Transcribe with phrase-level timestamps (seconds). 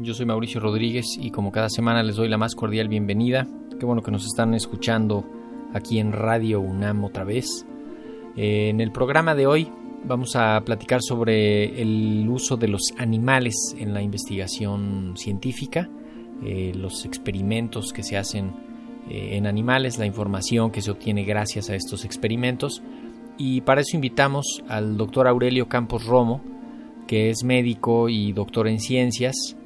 [0.00, 3.46] yo soy Mauricio Rodríguez y como cada semana les doy la más cordial bienvenida.
[3.78, 5.24] Qué bueno que nos están escuchando
[5.72, 7.66] aquí en Radio UNAM otra vez.
[8.36, 9.70] Eh, en el programa de hoy
[10.04, 15.88] vamos a platicar sobre el uso de los animales en la investigación científica,
[16.44, 18.52] eh, los experimentos que se hacen
[19.08, 22.82] eh, en animales, la información que se obtiene gracias a estos experimentos.
[23.38, 26.42] Y para eso invitamos al doctor Aurelio Campos Romo,
[27.06, 29.56] que es médico y doctor en ciencias,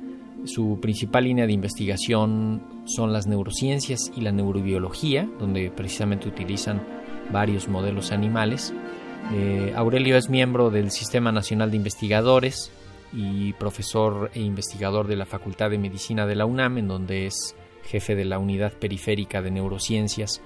[0.45, 6.83] su principal línea de investigación son las neurociencias y la neurobiología, donde precisamente utilizan
[7.31, 8.73] varios modelos animales.
[9.35, 12.73] Eh, Aurelio es miembro del Sistema Nacional de Investigadores
[13.13, 17.55] y profesor e investigador de la Facultad de Medicina de la UNAM, en donde es
[17.85, 20.41] jefe de la Unidad Periférica de Neurociencias,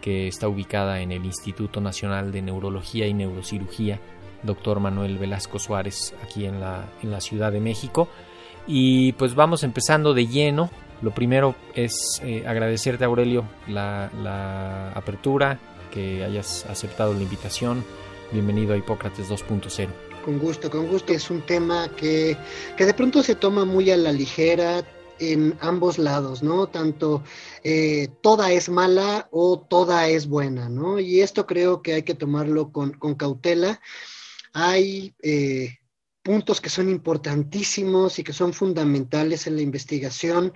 [0.00, 4.00] que está ubicada en el Instituto Nacional de Neurología y Neurocirugía,
[4.42, 8.08] doctor Manuel Velasco Suárez, aquí en la, en la Ciudad de México.
[8.66, 10.70] Y pues vamos empezando de lleno.
[11.02, 15.58] Lo primero es eh, agradecerte, Aurelio, la, apertura,
[15.92, 17.84] que hayas aceptado la invitación.
[18.32, 19.88] Bienvenido a Hipócrates 2.0.
[20.24, 21.12] Con gusto, con gusto.
[21.12, 22.36] Es un tema que,
[22.76, 24.82] que de pronto se toma muy a la ligera
[25.18, 26.66] en ambos lados, ¿no?
[26.66, 27.22] Tanto
[27.62, 30.98] eh, toda es mala o toda es buena, ¿no?
[30.98, 33.80] Y esto creo que hay que tomarlo con, con cautela.
[34.54, 35.78] Hay eh,
[36.24, 40.52] puntos que son importantísimos y que son fundamentales en la investigación,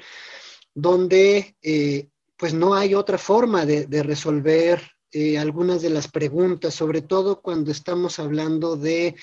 [0.75, 7.03] donde eh, pues no hay otra forma de, resolver eh, algunas de las preguntas, sobre
[7.03, 9.15] todo cuando estamos hablando de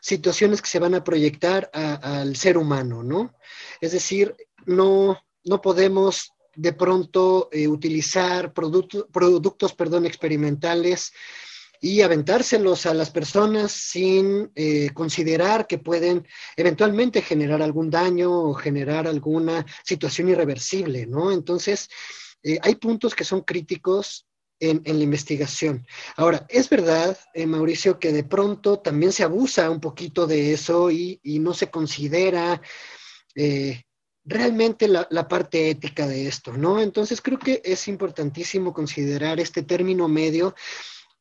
[0.00, 3.34] situaciones que se van a proyectar al ser humano, ¿no?
[3.80, 11.12] Es decir, no, no podemos de pronto eh, utilizar productos perdón, experimentales
[11.84, 16.24] y aventárselos a las personas sin eh, considerar que pueden
[16.56, 21.32] eventualmente generar algún daño o generar alguna situación irreversible, ¿no?
[21.32, 21.88] Entonces,
[22.44, 24.28] eh, hay puntos que son críticos
[24.60, 25.84] en, la investigación.
[26.14, 30.88] Ahora, es verdad, eh, Mauricio, que de pronto también se abusa un poquito de eso
[30.88, 32.62] y, no se considera
[34.24, 36.80] realmente la, la, parte ética de esto, ¿no?
[36.80, 40.54] Entonces creo que es importantísimo considerar este término medio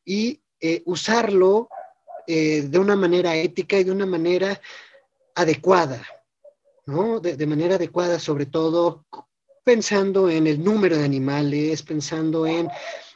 [0.06, 1.70] y eh, usarlo
[2.28, 4.62] eh, de una manera ética y de una manera
[5.36, 6.06] adecuada,
[6.86, 7.20] ¿no?
[7.20, 9.06] De, manera adecuada, sobre todo
[9.64, 12.70] pensando en el número de animales, pensando en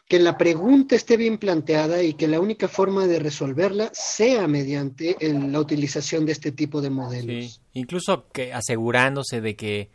[0.07, 5.16] que la pregunta esté bien planteada y que la única forma de resolverla sea mediante
[5.22, 7.53] la utilización de este tipo de modelos.
[7.53, 7.59] Sí.
[7.73, 9.89] Incluso que asegurándose de que,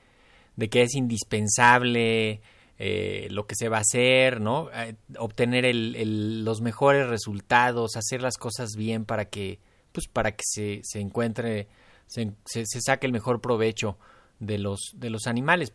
[0.57, 2.41] de que es indispensable
[2.83, 4.71] eh, lo que se va a hacer, ¿no?
[4.73, 9.59] Eh, obtener los mejores resultados, hacer las cosas bien para que,
[9.93, 11.69] pues, para que se, se encuentre,
[12.07, 12.33] se,
[12.65, 13.99] saque el mejor provecho
[14.39, 15.75] de los, de los animales.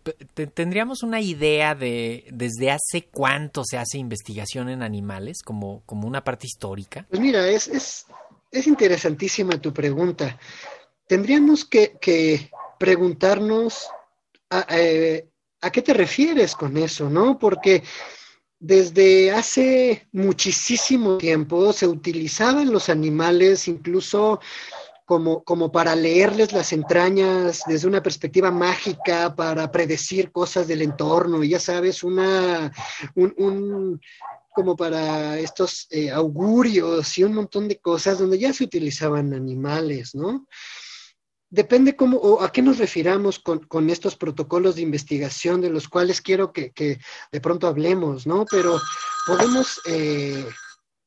[0.55, 6.23] ¿Tendríamos una idea de desde hace cuánto se hace investigación en animales como, como una
[6.23, 7.05] parte histórica?
[7.07, 8.07] Pues mira, es, es,
[8.49, 10.39] es interesantísima tu pregunta.
[11.05, 12.49] Tendríamos que, que
[12.79, 13.89] preguntarnos
[14.49, 15.29] a, eh,
[15.65, 17.39] ¿A qué te refieres con eso, no?
[17.39, 17.81] Porque
[18.59, 24.39] desde hace muchísimo tiempo se utilizaban los animales incluso
[25.05, 31.43] como, como, para leerles las entrañas desde una perspectiva mágica, para predecir cosas del entorno,
[31.43, 32.71] y ya sabes, una,
[33.15, 33.99] un,
[34.53, 40.13] como para estos eh, augurios y un montón de cosas donde ya se utilizaban animales,
[40.13, 40.45] ¿no?
[41.49, 46.21] Depende cómo o a qué nos refiramos con, estos protocolos de investigación de los cuales
[46.21, 46.71] quiero que,
[47.31, 48.45] de pronto hablemos, ¿no?
[48.49, 48.79] Pero
[49.25, 50.45] podemos eh,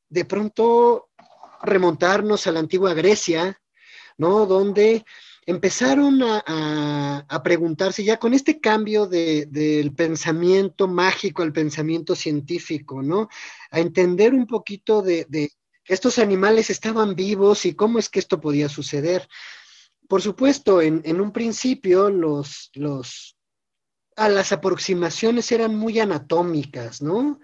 [0.08, 1.08] de pronto
[1.62, 3.60] remontarnos a la antigua Grecia,
[4.16, 4.46] ¿no?
[4.46, 5.04] Donde
[5.48, 13.30] empezaron a, preguntarse ya con este cambio del pensamiento mágico al pensamiento científico, ¿no?
[13.70, 15.26] A entender un poquito de,
[15.84, 19.26] que estos animales estaban vivos y cómo es que esto podía suceder.
[20.08, 23.36] Por supuesto, en, un principio los, los,
[24.16, 27.38] a las aproximaciones eran muy anatómicas, ¿no?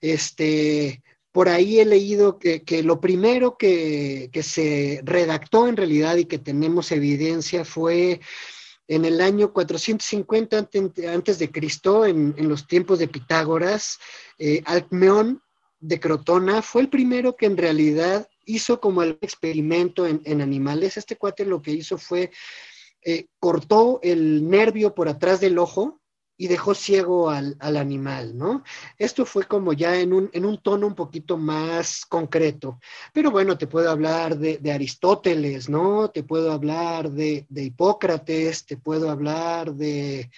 [0.00, 1.02] Este,
[1.32, 6.92] por ahí he leído que, lo primero que, se redactó en realidad y que tenemos
[6.92, 8.20] evidencia fue
[8.88, 10.66] en el año 450
[11.12, 13.98] antes de Cristo, en, los tiempos de Pitágoras,
[14.38, 15.42] eh, Alcmeón
[15.78, 20.96] de Crotona fue el primero que en realidad hizo como el experimento en, animales.
[20.96, 22.30] Este cuate lo que hizo fue
[23.04, 26.00] eh, cortó el nervio por atrás del ojo
[26.40, 28.62] y dejó ciego al, animal, ¿no?
[28.96, 32.78] Esto fue como ya en un, en un, tono un poquito más concreto.
[33.12, 36.10] Pero bueno, te puedo hablar de, Aristóteles, ¿no?
[36.10, 40.30] Te puedo hablar de, Hipócrates, te puedo hablar de,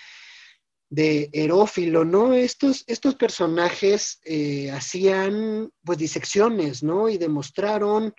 [0.90, 2.34] de Herófilo, ¿no?
[2.34, 7.08] Estos, estos personajes eh, hacían pues disecciones, ¿no?
[7.08, 8.12] Y demostraron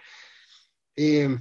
[0.95, 1.37] eh,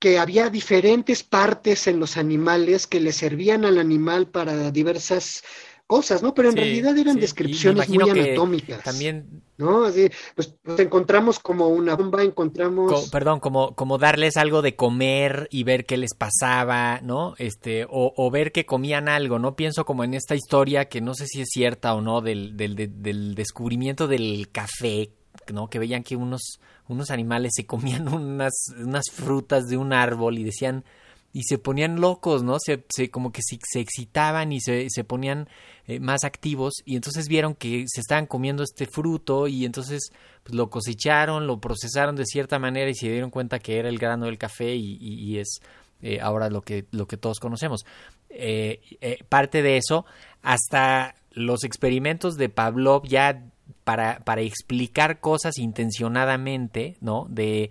[0.00, 5.44] que había diferentes partes en los animales que le servían al animal para diversas
[5.92, 6.32] cosas, ¿no?
[6.32, 8.82] Pero en realidad eran descripciones muy anatómicas.
[8.82, 9.42] También.
[9.58, 9.84] ¿No?
[9.84, 13.10] Así, pues, pues, encontramos como una bomba, encontramos.
[13.10, 17.34] perdón, como, como darles algo de comer y ver qué les pasaba, ¿no?
[17.36, 19.54] Este, o, o, ver que comían algo, ¿no?
[19.54, 22.74] Pienso como en esta historia que no sé si es cierta o no, del, del,
[22.74, 25.10] del descubrimiento del café,
[25.52, 25.68] ¿no?
[25.68, 26.58] Que veían que unos
[26.88, 30.84] unos animales se comían unas, unas frutas de un árbol y decían,
[31.32, 32.58] y se ponían locos, ¿no?
[32.58, 35.48] Se, se como que se, excitaban y se, se ponían
[35.86, 40.12] eh, más activos y entonces vieron que se estaban comiendo este fruto y entonces
[40.42, 43.98] pues, lo cosecharon, lo procesaron de cierta manera y se dieron cuenta que era el
[43.98, 45.60] grano del café y, y, es
[46.02, 47.86] eh, ahora lo que, lo que todos conocemos.
[48.28, 48.80] Eh,
[49.28, 50.04] parte de eso,
[50.42, 53.42] hasta los experimentos de Pavlov ya
[53.84, 57.26] para, para explicar cosas intencionadamente, ¿no?
[57.30, 57.70] De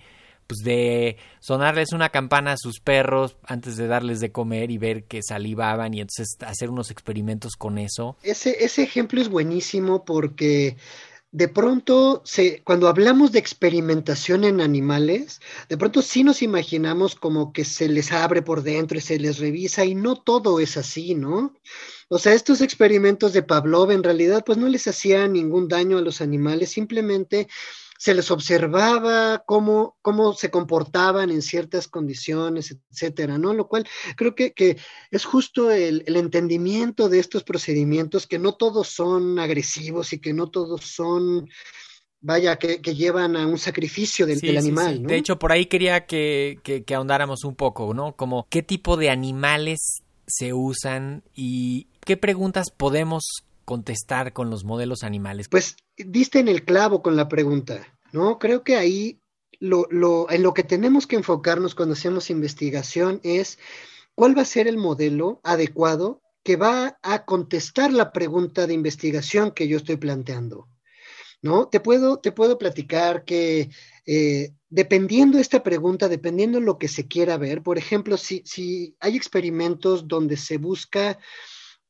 [0.51, 5.05] pues de sonarles una campana a sus perros antes de darles de comer y ver
[5.05, 8.17] que salivaban y entonces hacer unos experimentos con eso.
[8.21, 10.75] Ese, ese ejemplo es buenísimo porque
[11.31, 15.39] de pronto, se, cuando hablamos de experimentación en animales,
[15.69, 19.39] de pronto sí nos imaginamos como que se les abre por dentro y se les
[19.39, 21.53] revisa y no todo es así, ¿no?
[22.09, 26.01] O sea, estos experimentos de Pavlov en realidad pues no les hacían ningún daño a
[26.01, 27.47] los animales, simplemente
[28.01, 33.53] se les observaba cómo, cómo se comportaban en ciertas condiciones, etcétera, ¿no?
[33.53, 34.75] Lo cual creo que,
[35.11, 40.49] es justo el, entendimiento de estos procedimientos, que no todos son agresivos y que no
[40.49, 41.47] todos son
[42.21, 45.03] vaya, que, llevan a un sacrificio del, animal.
[45.03, 48.15] De hecho, por ahí quería que, que, ahondáramos un poco, ¿no?
[48.15, 55.03] Como qué tipo de animales se usan y qué preguntas podemos contestar con los modelos
[55.03, 55.47] animales?
[55.49, 58.39] Pues diste en el clavo con la pregunta, ¿no?
[58.39, 59.21] Creo que ahí
[59.59, 63.59] lo, lo, en lo que tenemos que enfocarnos cuando hacemos investigación es
[64.15, 69.51] cuál va a ser el modelo adecuado que va a contestar la pregunta de investigación
[69.51, 70.67] que yo estoy planteando.
[71.43, 71.67] ¿No?
[71.67, 73.71] Te puedo, te puedo platicar que
[74.05, 78.43] eh, dependiendo de esta pregunta, dependiendo de lo que se quiera ver, por ejemplo, si,
[78.45, 81.17] si hay experimentos donde se busca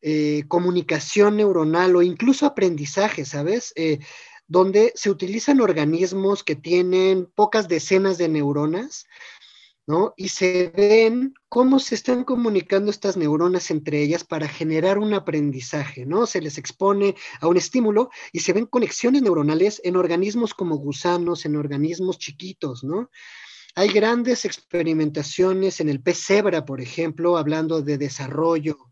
[0.02, 3.72] eh, comunicación neuronal o incluso aprendizaje, ¿sabes?
[3.76, 4.00] Eh,
[4.48, 9.06] donde se utilizan organismos que tienen pocas decenas de neuronas,
[9.88, 10.14] ¿no?
[10.18, 16.06] Y se ven cómo se están comunicando estas neuronas entre ellas para generar un aprendizaje,
[16.06, 16.26] ¿no?
[16.26, 21.46] Se les expone a un estímulo y se ven conexiones neuronales en organismos como gusanos,
[21.46, 23.10] en organismos chiquitos, ¿no?
[23.76, 28.91] Hay grandes experimentaciones en el pez cebra, por ejemplo, hablando de desarrollo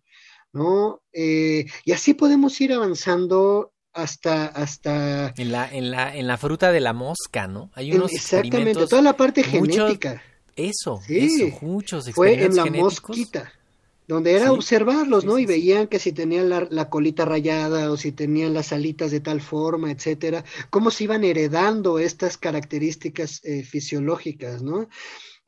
[0.53, 1.01] ¿no?
[1.13, 6.71] Eh, y así podemos ir avanzando hasta hasta en la en la en la fruta
[6.71, 10.21] de la mosca no hay unos exactamente toda la parte genética.
[10.55, 13.51] Eso sí, muchos fue en la mosquita
[14.09, 18.55] donde era observarlos no y veían que si tenían la, colita rayada o si tenían
[18.55, 24.89] las alitas de tal forma etcétera cómo se iban heredando estas características eh, fisiológicas no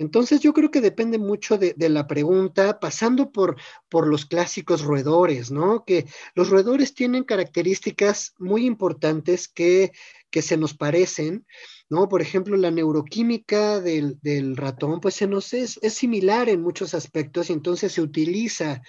[0.01, 3.55] entonces yo creo que depende mucho de, la pregunta, pasando por,
[3.88, 5.86] por, los clásicos roedores, ¿no?
[5.86, 9.91] Que los roedores tienen características muy importantes que,
[10.31, 11.46] que se nos parecen,
[11.88, 12.10] ¿no?
[12.10, 16.96] Por ejemplo, la neuroquímica del, del ratón, pues se nos es, es, similar en muchos
[16.96, 18.81] aspectos y entonces se utiliza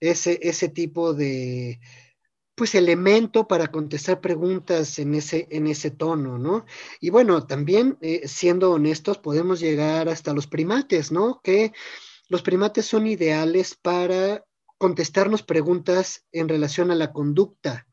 [0.00, 1.78] ese, ese tipo de,
[2.58, 6.66] pues elemento para contestar preguntas en ese, en ese tono, ¿no?
[7.00, 11.40] Y bueno, también eh, siendo honestos, podemos llegar hasta los primates, ¿no?
[11.42, 11.72] Que
[12.28, 14.44] los primates son ideales para
[14.76, 17.86] contestarnos preguntas en relación a la conducta,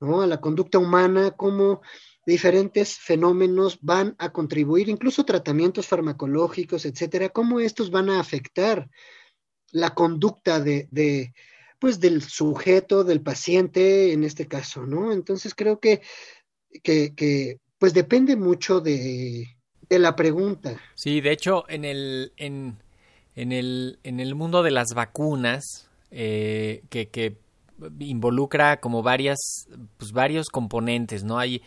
[0.00, 0.22] ¿no?
[0.22, 1.82] A la conducta humana, cómo
[2.24, 8.88] diferentes fenómenos van a contribuir, incluso tratamientos farmacológicos, etcétera, cómo estos van a afectar
[9.72, 11.32] la conducta de,
[11.78, 15.12] pues del sujeto, del paciente en este caso, ¿no?
[15.12, 16.02] Entonces creo que,
[16.82, 19.46] que, pues depende mucho de,
[19.88, 20.80] de, la pregunta.
[20.94, 22.76] Sí, de hecho, en el, en,
[23.34, 27.36] en el, en el mundo de las vacunas, eh, que, que
[28.00, 29.38] involucra como varias,
[29.96, 31.38] pues varios componentes, ¿no?
[31.38, 31.62] Hay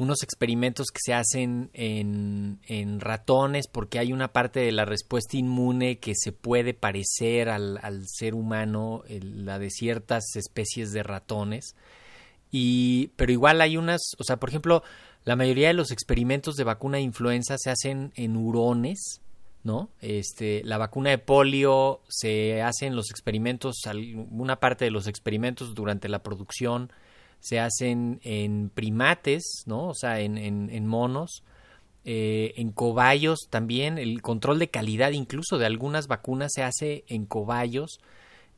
[0.00, 5.36] unos experimentos que se hacen en, en, ratones porque hay una parte de la respuesta
[5.36, 11.74] inmune que se puede parecer al, al ser humano, la de ciertas especies de ratones.
[12.50, 14.82] Y, pero igual hay unas, o sea, por ejemplo,
[15.24, 19.20] la mayoría de los experimentos de vacuna de influenza se hacen en hurones,
[19.62, 19.90] ¿no?
[20.00, 23.82] Este, la vacuna de polio se hacen los experimentos,
[24.30, 26.90] una parte de los experimentos durante la producción
[27.40, 29.88] se hacen en primates, ¿no?
[29.88, 31.42] O sea, en, en, monos,
[32.04, 37.26] eh, en cobayos también, el control de calidad incluso de algunas vacunas se hace en
[37.26, 37.98] cobayos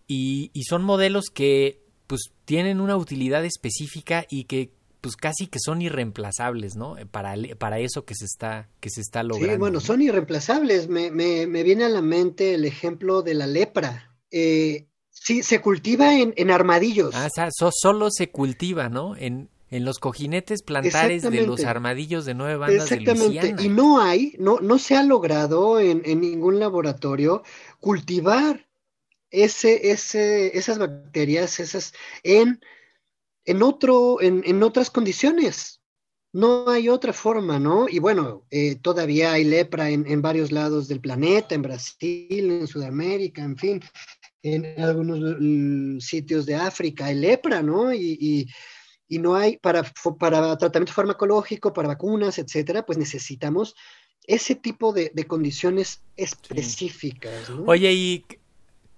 [0.06, 4.72] y, y son modelos que pues tienen una utilidad específica y que
[5.02, 6.94] pues casi que son irreemplazables, ¿no?
[7.10, 9.54] Para, para eso que se está, que se está logrando.
[9.54, 10.88] Sí, bueno, son irreemplazables.
[10.88, 14.14] Me, me, me, viene a la mente el ejemplo de la lepra.
[14.30, 17.14] Eh, sí, se cultiva en, en armadillos.
[17.14, 19.16] Ah, o sea, solo se cultiva, ¿no?
[19.16, 23.62] En, en los cojinetes plantares de los armadillos de nueve bandas Exactamente.
[23.62, 27.42] y no hay, no, no se ha logrado en, en ningún laboratorio
[27.80, 28.66] cultivar
[29.30, 32.60] ese, ese, esas bacterias, esas, en
[33.44, 35.80] en, otro, en, en otras condiciones.
[36.34, 37.88] No hay otra forma, ¿no?
[37.88, 42.66] Y bueno, eh, todavía hay lepra en, en, varios lados del planeta, en Brasil, en
[42.66, 43.82] Sudamérica, en fin,
[44.42, 47.92] en algunos sitios de África hay lepra, ¿no?
[47.92, 48.48] Y, y,
[49.08, 49.84] y, no hay, para,
[50.18, 53.74] para tratamiento farmacológico, para vacunas, etcétera, pues necesitamos
[54.26, 57.50] ese tipo de, de condiciones específicas.
[57.50, 57.64] ¿no?
[57.66, 58.24] Oye, y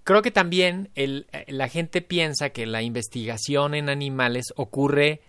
[0.03, 5.21] creo que también el, eh, la gente piensa que la investigación en animales ocurre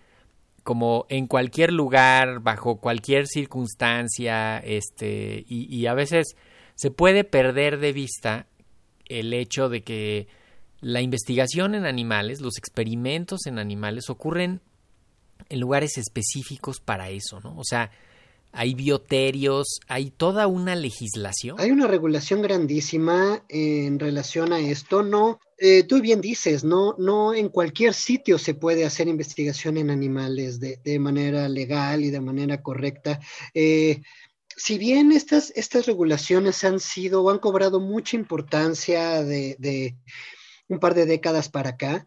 [0.62, 6.36] como en cualquier lugar, bajo cualquier circunstancia, este, y, y, a veces
[6.74, 8.48] se puede perder de vista
[9.08, 10.28] el hecho de que
[10.80, 14.60] la investigación en animales, los experimentos en animales ocurren
[15.48, 17.56] en lugares específicos para eso, ¿no?
[17.56, 17.90] O sea,
[18.52, 21.56] hay bioterios, hay toda una legislación.
[21.60, 25.02] Hay una regulación grandísima en relación a esto.
[25.02, 29.90] No, eh, tú bien dices, no, no en cualquier sitio se puede hacer investigación en
[29.90, 33.20] animales de, de manera legal y de manera correcta.
[33.52, 34.00] Eh,
[34.56, 39.94] si bien estas, estas regulaciones han sido o han cobrado mucha importancia de,
[40.68, 42.06] un par de décadas para acá,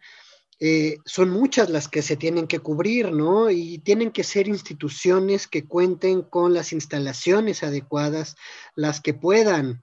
[0.58, 3.50] eh, son muchas las que se tienen que cubrir, ¿no?
[3.50, 8.36] Y tienen que ser instituciones que cuenten con las instalaciones adecuadas,
[8.74, 9.82] las que puedan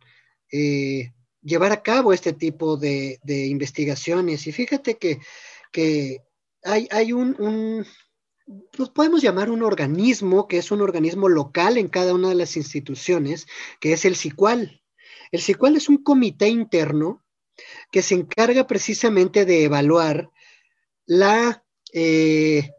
[0.52, 4.46] eh, llevar a cabo este tipo de, investigaciones.
[4.46, 5.20] Y fíjate que,
[5.72, 6.22] que
[6.64, 7.86] hay, hay un
[8.72, 12.56] pues podemos llamar un organismo que es un organismo local en cada una de las
[12.56, 13.48] instituciones,
[13.80, 14.82] que es el CICUAL.
[15.32, 17.26] El CICUAL es un comité interno
[17.92, 20.30] que se encarga precisamente de evaluar
[21.06, 22.72] la, eh,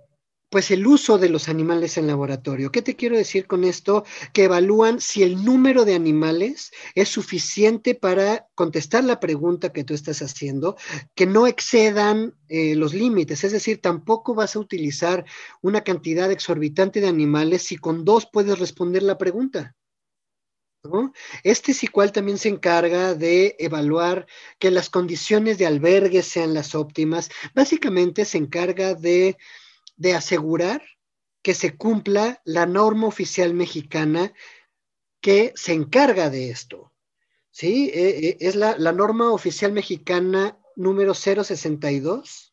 [0.51, 2.73] pues el uso de los animales en laboratorio.
[2.73, 4.05] ¿Qué te quiero decir con esto?
[4.33, 9.95] Que evalúan si el número de animales es suficiente para contestar la pregunta que tú
[9.95, 10.77] estás haciendo,
[11.15, 13.45] que no excedan eh, los límites.
[13.45, 15.25] Es decir, tampoco vas a utilizar
[15.61, 19.75] una cantidad exorbitante de animales si con dos puedes responder la pregunta.
[20.85, 21.13] ¿no?
[21.43, 24.27] Este SICUAL también se encarga de evaluar
[24.59, 27.31] que las condiciones de albergue sean las óptimas.
[27.55, 29.37] Básicamente se encarga de,
[29.99, 30.83] de asegurar
[31.43, 34.33] que se cumpla la norma oficial mexicana
[35.21, 36.93] que se encarga de esto.
[37.51, 37.91] ¿Sí?
[37.93, 42.49] Eh, eh, es la, la norma oficial mexicana número 062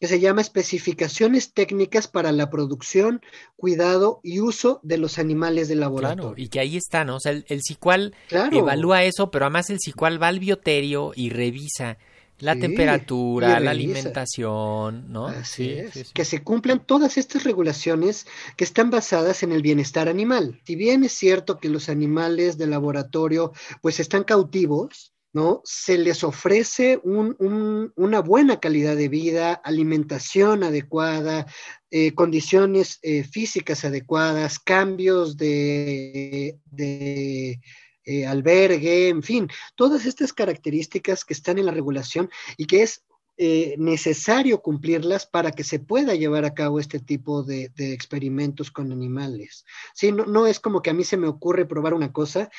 [0.00, 3.20] que se llama Especificaciones técnicas para la producción,
[3.56, 6.22] cuidado y uso de los animales de laboratorio.
[6.22, 7.16] Claro, y que ahí está, ¿no?
[7.16, 8.56] O sea, el, el CICUAL claro.
[8.56, 11.98] evalúa eso, pero además el CICUAL va al bioterio y revisa
[12.40, 15.26] la sí, temperatura, la alimentación, ¿no?
[15.26, 15.92] Así sí, es.
[15.92, 18.26] Sí, que se cumplan todas estas regulaciones
[18.56, 20.60] que están basadas en el bienestar animal.
[20.64, 23.52] Si bien es cierto que los animales de laboratorio
[23.82, 25.60] pues están cautivos, ¿no?
[25.64, 31.46] Se les ofrece un, un, una buena calidad de vida, alimentación adecuada,
[31.90, 37.60] eh, condiciones eh, físicas adecuadas, cambios de, de
[38.08, 43.02] eh, albergue, en fin, todas estas características que están en la regulación y que es
[43.36, 48.92] eh, necesario cumplirlas para que se pueda llevar a cabo este tipo de, experimentos con
[48.92, 49.66] animales.
[49.92, 50.10] ¿Sí?
[50.10, 52.50] No, no es como que a mí se me ocurre probar una cosa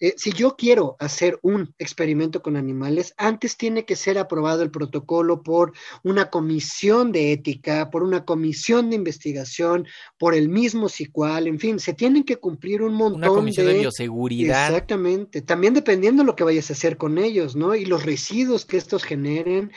[0.00, 4.70] eh, si yo quiero hacer un experimento con animales, antes tiene que ser aprobado el
[4.70, 5.72] protocolo por
[6.02, 9.86] una comisión de ética, por una comisión de investigación,
[10.18, 13.78] por el mismo SICUAL, en fin, se tienen que cumplir un montón una comisión de,
[13.78, 14.68] bioseguridad.
[14.68, 17.74] Exactamente, también dependiendo de lo que vayas a hacer con ellos, ¿no?
[17.74, 19.72] Y los residuos que estos generen,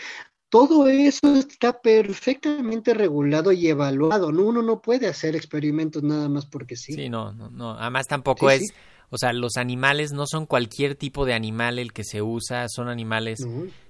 [0.49, 4.31] todo eso está perfectamente regulado y evaluado.
[4.31, 4.43] ¿no?
[4.43, 6.93] Uno no puede hacer experimentos nada más porque sí.
[6.93, 7.71] Sí, no, no, no.
[7.71, 8.73] Además tampoco es,
[9.09, 12.89] o sea, los animales no son cualquier tipo de animal el que se usa, son
[12.89, 13.39] animales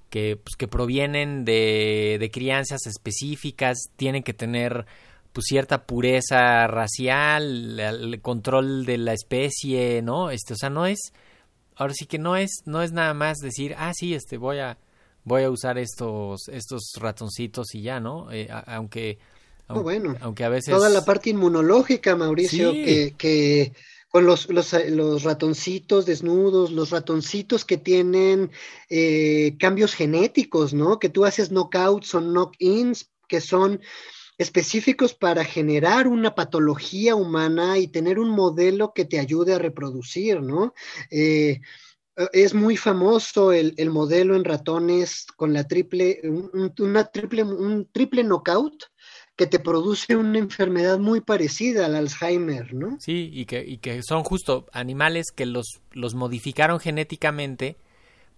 [0.10, 4.86] que, pues, que provienen de, de crianzas específicas, tienen que tener
[5.34, 10.32] pues cierta pureza racial, el control de la especie, ¿no?
[10.32, 11.14] Este, o sea, no es,
[11.76, 14.80] ahora sí que no es, no es nada más decir, ah, sí, este, voy a,
[15.26, 18.32] voy a usar estos, estos ratoncitos y ya, ¿no?
[18.32, 19.20] Eh, aunque,
[19.68, 20.74] oh, bueno, aunque a veces...
[20.74, 23.74] Toda la parte inmunológica, Mauricio, que, que
[24.18, 28.50] con los, los, los, ratoncitos desnudos, los ratoncitos que tienen
[28.90, 30.98] eh, cambios genéticos, ¿no?
[30.98, 33.80] Que tú haces knockouts o knock-ins, que son
[34.40, 40.42] específicos para generar una patología humana y tener un modelo que te ayude a reproducir,
[40.42, 40.74] ¿no?
[41.12, 41.62] Eh,
[42.34, 46.22] es muy famoso el, el, modelo en ratones con la triple,
[46.80, 48.86] una triple, un triple knockout
[49.38, 52.98] que te produce una enfermedad muy parecida al Alzheimer, ¿no?
[53.00, 57.78] Sí, y que, y que son justo animales que los, los modificaron genéticamente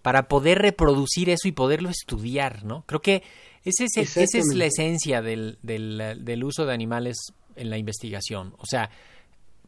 [0.02, 2.84] para poder reproducir eso y poderlo estudiar, ¿no?
[2.86, 3.22] Creo que
[3.64, 7.16] ese es, esa es la esencia del, del, del uso de animales
[7.56, 8.54] en la investigación.
[8.58, 8.90] O sea,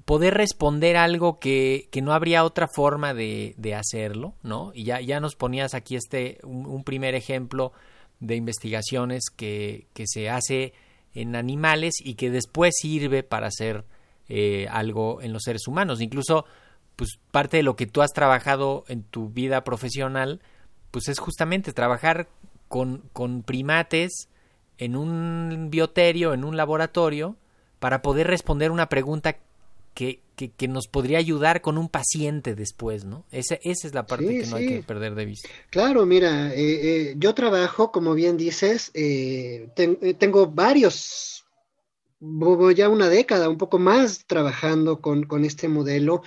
[0.04, 4.72] poder responder algo que, que no habría otra forma de, de, hacerlo, ¿no?
[4.74, 7.72] Y ya, ya nos ponías aquí este, un, un primer ejemplo
[8.20, 10.74] de investigaciones que, que se hace
[11.14, 13.84] en animales y que después sirve para hacer
[14.28, 16.00] eh, algo en los seres humanos.
[16.00, 16.44] Incluso,
[16.96, 20.40] pues parte de lo que tú has trabajado en tu vida profesional,
[20.90, 22.28] pues es justamente trabajar
[22.68, 24.28] con, con primates
[24.78, 27.36] en un bioterio, en un laboratorio,
[27.78, 29.36] para poder responder una pregunta
[29.94, 33.24] que, que, nos podría ayudar con un paciente después, ¿no?
[33.30, 35.48] Esa, esa es la parte que no hay que perder de vista.
[35.70, 39.68] Claro, mira, eh, eh, yo trabajo, como bien dices, eh,
[40.18, 41.44] tengo varios,
[42.74, 46.22] ya una década, un poco más trabajando con, con este modelo.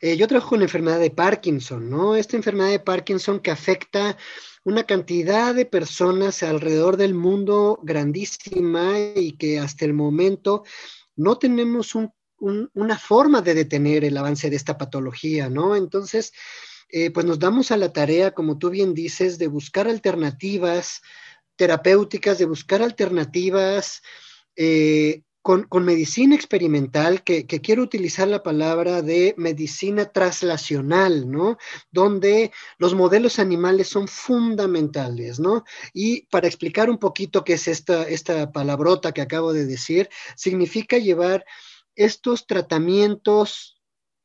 [0.00, 2.16] yo trabajo con la enfermedad de Parkinson, ¿no?
[2.16, 4.16] Esta enfermedad de Parkinson que afecta
[4.62, 10.64] una cantidad de personas alrededor del mundo grandísima y que hasta el momento
[11.16, 15.76] no tenemos un una forma de detener el avance de esta patología, ¿no?
[15.76, 16.32] Entonces,
[16.88, 21.02] eh, pues nos damos a la tarea, como tú bien dices, de buscar alternativas
[21.56, 24.02] terapéuticas, de buscar alternativas
[24.56, 31.56] eh, con, medicina experimental, que, quiero utilizar la palabra de medicina traslacional, ¿no?
[31.90, 35.64] Donde los modelos animales son fundamentales, ¿no?
[35.94, 40.98] Y para explicar un poquito qué es esta, esta palabrota que acabo de decir, significa
[40.98, 41.44] llevar
[42.04, 43.80] estos tratamientos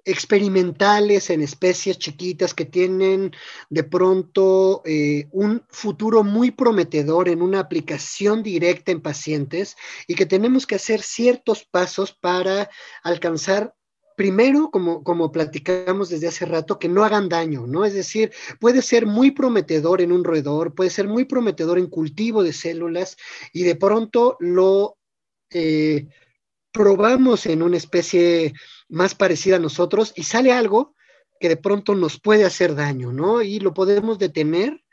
[0.05, 3.31] experimentales en especies chiquitas que tienen
[3.69, 9.75] de pronto eh, un futuro muy prometedor en una aplicación directa en pacientes
[10.07, 12.69] y que tenemos que hacer ciertos pasos para
[13.03, 13.73] alcanzar
[14.15, 17.83] primero, como, como platicamos desde hace rato, que no hagan daño, ¿no?
[17.83, 22.41] Es decir, puede ser muy prometedor en un roedor, puede ser muy prometedor en cultivo
[22.41, 23.17] de células
[23.51, 24.97] y de pronto lo...
[25.49, 26.07] Eh,
[26.75, 28.53] probamos en una especie
[28.89, 30.93] más parecida a nosotros y sale algo
[31.39, 33.41] que de pronto nos puede hacer daño, ¿no?
[33.41, 34.83] Y lo podemos detener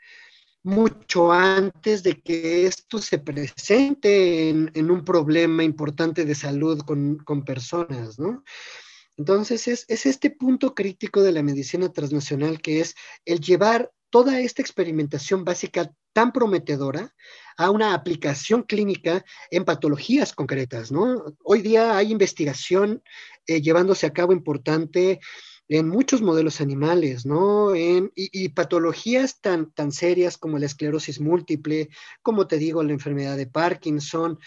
[0.63, 8.17] mucho antes de que esto se presente en, un problema importante de salud con, personas,
[8.17, 8.45] ¿no?
[9.17, 14.39] Entonces es, es, este punto crítico de la medicina transnacional que es el llevar toda
[14.39, 17.15] esta experimentación básica tan prometedora
[17.57, 21.35] a una aplicación clínica en patologías concretas, ¿no?
[21.43, 23.01] Hoy día hay investigación
[23.47, 25.19] eh, llevándose a cabo importante
[25.67, 27.73] en muchos modelos animales, ¿no?
[27.75, 31.89] y, patologías tan, tan serias como la esclerosis múltiple,
[32.21, 34.37] como te digo, la enfermedad de Parkinson.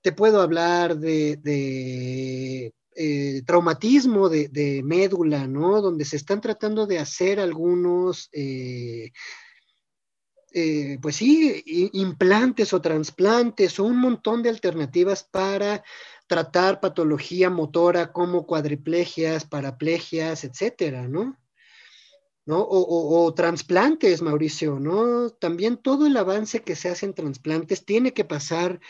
[0.00, 5.82] Te puedo hablar de, eh, traumatismo de, médula, ¿no?
[5.82, 9.10] Donde se están tratando de hacer algunos, eh,
[10.52, 15.82] eh, pues sí, implantes o trasplantes o un montón de alternativas para
[16.28, 21.36] tratar patología motora como cuadriplegias, paraplegias, etcétera, ¿no?
[22.46, 22.64] ¿no?
[22.68, 25.30] O, trasplantes, Mauricio, ¿no?
[25.30, 28.80] También todo el avance que se hace en trasplantes tiene que pasar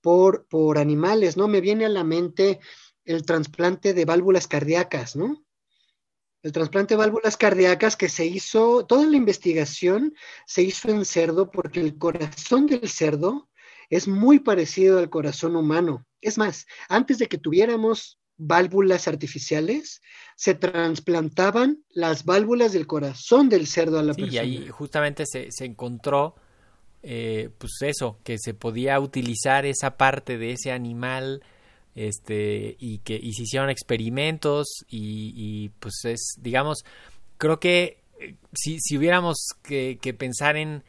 [0.00, 1.48] por, por animales, ¿no?
[1.48, 2.60] Me viene a la mente
[3.04, 5.44] el trasplante de válvulas cardíacas, ¿no?
[6.42, 10.14] El trasplante de válvulas cardíacas que se hizo, toda la investigación
[10.46, 13.48] se hizo en cerdo porque el corazón del cerdo
[13.88, 16.06] es muy parecido al corazón humano.
[16.20, 20.02] Es más, antes de que tuviéramos válvulas artificiales,
[20.36, 24.32] se trasplantaban las válvulas del corazón del cerdo a la persona.
[24.32, 26.34] Y ahí justamente se, encontró,
[27.02, 31.42] eh, pues eso, que se podía utilizar esa parte de ese animal
[31.94, 36.84] este y que y se hicieron experimentos y, pues es digamos
[37.38, 40.82] creo que eh, si, si hubiéramos que, pensar en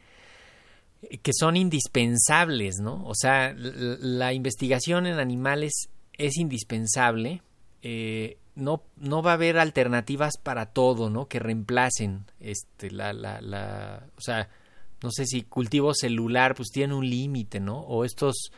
[1.22, 7.42] que son indispensables no o sea la, investigación en animales es indispensable
[7.82, 13.40] eh, no no va a haber alternativas para todo no que reemplacen este la la,
[13.40, 14.48] la o sea
[15.02, 18.50] no sé si cultivo celular pues tiene un límite no o estos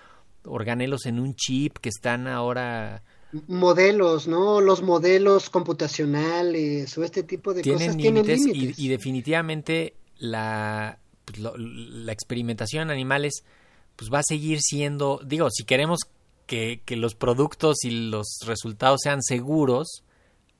[0.48, 3.02] organelos en un chip que están ahora
[3.46, 4.60] modelos, ¿no?
[4.60, 8.78] Los modelos computacionales o este tipo de cosas tienen límites.
[8.78, 13.44] Y, definitivamente la, pues, la experimentación en animales
[13.96, 16.00] pues va a seguir siendo, digo, si queremos
[16.46, 20.04] que, los productos y los resultados sean seguros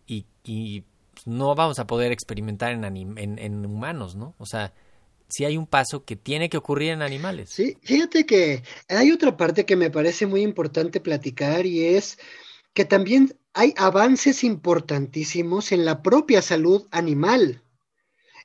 [0.07, 0.83] y, y
[1.14, 4.35] pues, no vamos a poder experimentar en, en, en humanos, ¿no?
[4.38, 4.74] O sea,
[5.28, 7.50] si hay un paso que tiene que ocurrir en animales.
[7.50, 12.18] Sí, fíjate que hay otra parte que me parece muy importante platicar y es
[12.72, 17.62] que también hay avances importantísimos en la propia salud animal.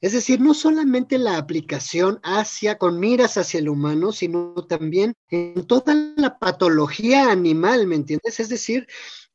[0.02, 5.65] Es decir, no solamente la aplicación hacia, con miras hacia el humano, sino también en
[5.65, 8.41] toda la patología animal, ¿me entiendes?
[8.41, 8.86] Es decir,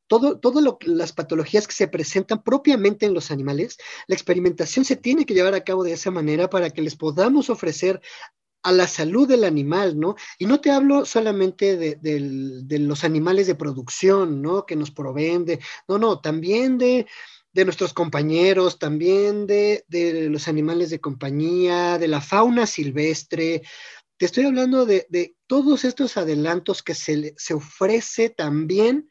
[0.09, 5.25] todo, todo las patologías que se presentan propiamente en los animales, la experimentación se tiene
[5.25, 8.01] que llevar a cabo de esa manera para que les podamos ofrecer
[8.63, 10.17] a la salud del animal, ¿no?
[10.39, 14.67] Y no te hablo solamente de, los animales de producción, ¿no?
[14.67, 17.07] Que nos proveen de, no, no, también de,
[17.53, 23.63] de nuestros compañeros, también de, de, los animales de compañía, de la fauna silvestre.
[24.17, 29.09] Te estoy hablando de, todos estos adelantos que se, se ofrece también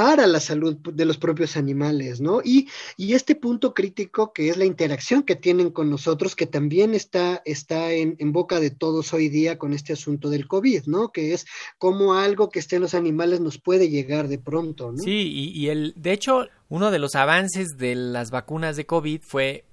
[0.00, 2.40] para la salud de los propios animales, ¿no?
[2.42, 6.94] Y, y, este punto crítico que es la interacción que tienen con nosotros, que también
[6.94, 11.10] está, está en, boca de todos hoy día con este asunto del COVID, ¿no?
[11.10, 11.44] Que es
[11.76, 14.96] como algo que esté en los animales nos puede llegar de pronto, ¿no?
[14.96, 19.20] Sí, y, y el, de hecho, uno de los avances de las vacunas de COVID
[19.20, 19.66] fue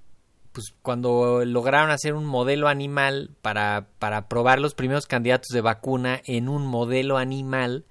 [0.52, 6.22] pues cuando lograron hacer un modelo animal para, para probar los primeros candidatos de vacuna
[6.26, 7.86] en un modelo animal,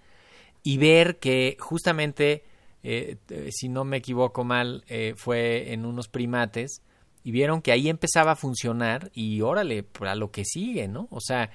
[0.67, 2.43] y ver que justamente,
[2.83, 6.83] eh, eh, si no me equivoco mal, eh, fue en unos primates
[7.23, 11.07] y vieron que ahí empezaba a funcionar y órale, para lo que sigue, ¿no?
[11.13, 11.53] O sea,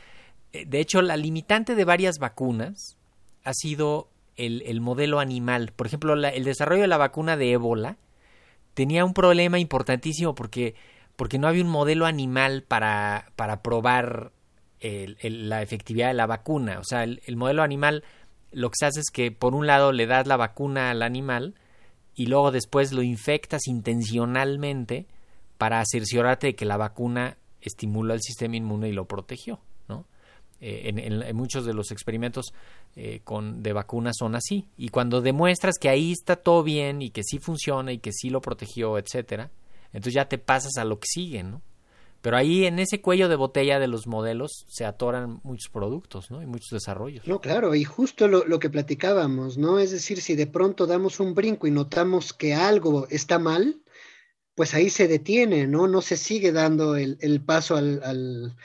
[0.54, 2.98] de hecho, la limitante de varias vacunas
[3.44, 5.74] ha sido el, modelo animal.
[5.76, 7.98] Por ejemplo, el desarrollo de la vacuna de ébola
[8.74, 10.76] tenía un problema importantísimo porque,
[11.18, 14.32] porque no había un modelo animal para, para probar
[14.82, 16.80] la efectividad de la vacuna.
[16.80, 18.06] O sea, el modelo animal
[18.52, 21.56] lo que se hace es que por un lado le das la vacuna al animal
[22.16, 25.08] y luego después lo infectas intencionalmente
[25.58, 30.06] para cerciorarte de que la vacuna estimula el sistema inmune y lo protegió, ¿no?
[30.60, 32.54] Eh, en, muchos de los experimentos
[32.96, 34.68] eh, con, de vacunas son así.
[34.78, 38.30] Y cuando demuestras que ahí está todo bien y que sí funciona y que sí
[38.30, 39.50] lo protegió, etcétera,
[39.94, 41.62] entonces ya te pasas a lo que sigue, ¿no?
[42.22, 46.42] Pero ahí en ese cuello de botella de los modelos se atoran muchos productos, ¿no?
[46.42, 47.28] Y muchos desarrollos.
[47.28, 49.80] No, claro, y justo lo, lo, que platicábamos, ¿no?
[49.80, 53.82] Es decir, si de pronto damos un brinco y notamos que algo está mal,
[54.54, 55.88] pues ahí se detiene, ¿no?
[55.88, 58.56] No se sigue dando el, el paso al, al,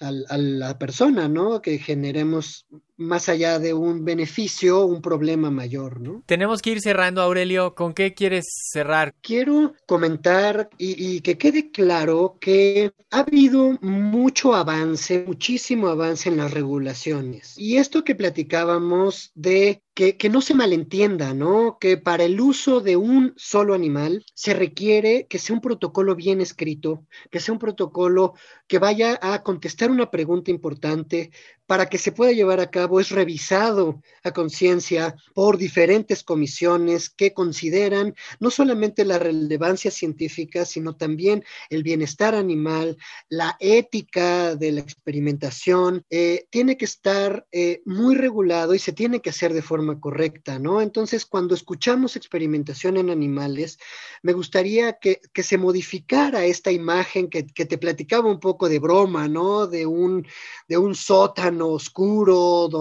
[0.00, 1.60] al, a la persona, ¿no?
[1.60, 2.66] Que generemos
[3.00, 6.22] más allá de un beneficio, un problema mayor, ¿no?
[6.26, 7.74] Tenemos que ir cerrando, Aurelio.
[7.74, 9.14] ¿Con qué quieres cerrar?
[9.22, 16.52] Quiero comentar y, que quede claro que ha habido mucho avance, muchísimo avance en las
[16.52, 17.54] regulaciones.
[17.56, 21.78] Y esto que platicábamos de que, que, no se malentienda, ¿no?
[21.80, 26.40] Que para el uso de un solo animal se requiere que sea un protocolo bien
[26.40, 28.34] escrito, que sea un protocolo
[28.66, 31.30] que vaya a contestar una pregunta importante
[31.70, 37.08] para que se pueda llevar a cabo cabo es revisado a conciencia por diferentes comisiones
[37.08, 42.96] que consideran no solamente la relevancia científica, sino también el bienestar animal,
[43.28, 49.20] la ética de la experimentación, eh, tiene que estar eh, muy regulado y se tiene
[49.20, 50.80] que hacer de forma correcta, ¿no?
[50.80, 53.78] Entonces, cuando escuchamos experimentación en animales,
[54.22, 59.28] me gustaría que, se modificara esta imagen que, que, te platicaba un poco de broma,
[59.28, 59.66] ¿no?
[59.66, 60.26] De un,
[60.68, 62.79] de un sótano oscuro donde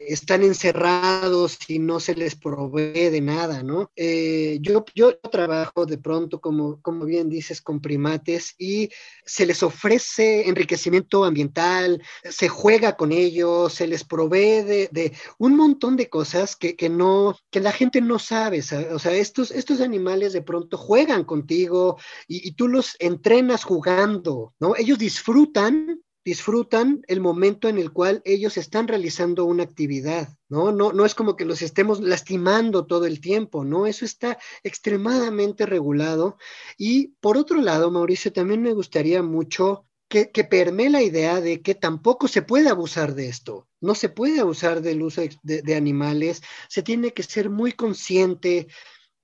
[0.00, 3.90] están encerrados y no se les provee de nada, ¿no?
[3.96, 8.90] Eh, yo, yo trabajo de pronto, como, como bien dices, con primates y
[9.24, 15.96] se les ofrece enriquecimiento ambiental, se juega con ellos, se les provee de, un montón
[15.96, 20.42] de cosas que, no, que la gente no sabe, o sea, estos, estos animales de
[20.42, 24.74] pronto juegan contigo y tú los entrenas jugando, ¿no?
[24.76, 30.72] Ellos disfrutan disfrutan el momento en el cual ellos están realizando una actividad, ¿no?
[30.72, 33.86] No, no es como que los estemos lastimando todo el tiempo, ¿no?
[33.86, 36.38] Eso está extremadamente regulado.
[36.78, 41.62] Y por otro lado, Mauricio, también me gustaría mucho que, que permee la idea de
[41.62, 45.74] que tampoco se puede abusar de esto, no se puede abusar del uso de, de
[45.74, 48.68] animales, se tiene que ser muy consciente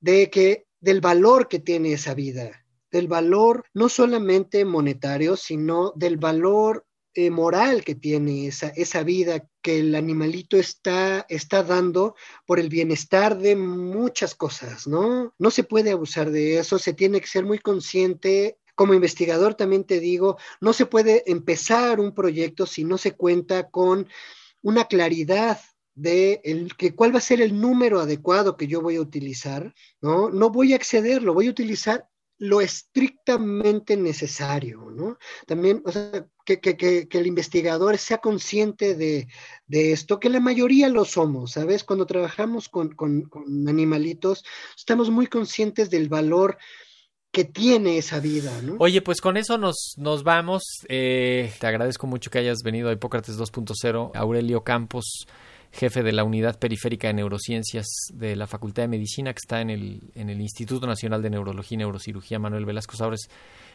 [0.00, 6.16] de que del valor que tiene esa vida, del valor no solamente monetario, sino del
[6.16, 6.86] valor
[7.20, 12.14] eh, moral que tiene esa, esa vida que el animalito está, está dando
[12.46, 15.34] por el bienestar de muchas cosas, ¿no?
[15.36, 19.82] No se puede abusar de eso, se tiene que ser muy consciente como investigador también
[19.82, 24.06] te digo, no se puede empezar un proyecto si no se cuenta con
[24.62, 25.58] una claridad
[25.96, 29.74] de el, que cuál va a ser el número adecuado que yo voy a utilizar,
[30.00, 30.30] ¿no?
[30.30, 35.18] No voy a acceder, lo voy a utilizar lo estrictamente necesario, ¿no?
[35.46, 39.26] También, o sea, que, el investigador sea consciente de,
[39.68, 41.84] esto, que la mayoría lo somos, ¿sabes?
[41.84, 44.44] Cuando trabajamos con, con, con, animalitos,
[44.76, 46.58] estamos muy conscientes del valor
[47.32, 48.76] que tiene esa vida, ¿no?
[48.78, 50.62] Oye, pues con eso nos, nos vamos.
[50.88, 55.26] Eh, te agradezco mucho que hayas venido a Hipócrates 2.0, Aurelio Campos
[55.72, 59.70] jefe de la Unidad Periférica de Neurociencias de la Facultad de Medicina, que está en
[59.70, 63.28] el, en el Instituto Nacional de Neurología y Neurocirugía Manuel Velasco Sabres,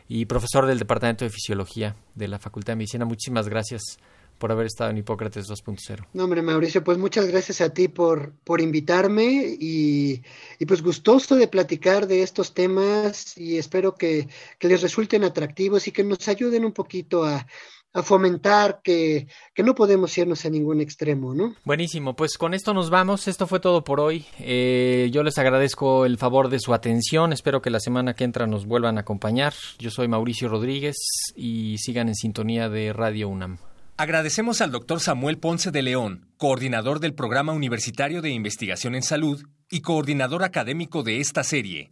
[0.07, 3.05] y profesor del Departamento de Fisiología de la Facultad de Medicina.
[3.05, 3.97] Muchísimas gracias
[4.37, 6.07] por haber estado en Hipócrates 2.0.
[6.13, 10.21] No, hombre, Mauricio, pues muchas gracias a ti por, por invitarme y,
[10.59, 14.27] y, pues gustoso de platicar de estos temas y espero que,
[14.59, 17.47] que les resulten atractivos y que nos ayuden un poquito a,
[17.93, 21.55] a fomentar que, que, no podemos irnos a ningún extremo, ¿no?
[21.63, 24.25] Buenísimo, pues con esto nos vamos, esto fue todo por hoy.
[24.39, 28.47] Eh, yo les agradezco el favor de su atención, espero que la semana que entra
[28.47, 29.53] nos vuelvan a acompañar.
[29.77, 30.95] Yo soy Mauricio Rodríguez
[31.35, 33.57] y sigan en sintonía de Radio UNAM.
[33.95, 39.43] Agradecemos al doctor Samuel Ponce de León, coordinador del Programa Universitario de Investigación en Salud
[39.69, 41.91] y coordinador académico de esta serie.